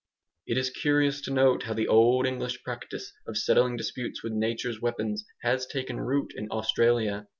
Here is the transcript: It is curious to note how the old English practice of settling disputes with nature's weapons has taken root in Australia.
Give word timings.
It 0.47 0.57
is 0.57 0.71
curious 0.71 1.21
to 1.21 1.31
note 1.31 1.61
how 1.65 1.75
the 1.75 1.87
old 1.87 2.25
English 2.25 2.63
practice 2.63 3.13
of 3.27 3.37
settling 3.37 3.77
disputes 3.77 4.23
with 4.23 4.33
nature's 4.33 4.81
weapons 4.81 5.23
has 5.43 5.67
taken 5.67 5.99
root 6.01 6.33
in 6.35 6.47
Australia. 6.49 7.27